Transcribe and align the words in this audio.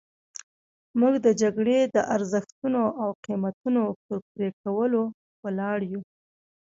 موږ 0.99 1.13
د 1.25 1.27
جګړې 1.41 1.79
د 1.95 1.97
ارزښتونو 2.15 2.81
او 3.01 3.09
قیمتونو 3.25 3.83
پر 4.03 4.17
پرې 4.31 4.49
کولو 4.61 5.01
ولاړ 5.43 5.77
یو. 5.91 6.01